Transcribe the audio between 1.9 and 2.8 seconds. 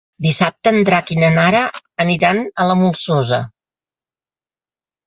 aniran a la